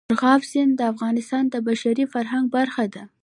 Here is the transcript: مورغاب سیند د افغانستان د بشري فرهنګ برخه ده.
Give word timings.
مورغاب 0.09 0.41
سیند 0.51 0.71
د 0.75 0.81
افغانستان 0.93 1.43
د 1.49 1.55
بشري 1.67 2.05
فرهنګ 2.13 2.45
برخه 2.55 2.85
ده. 2.93 3.03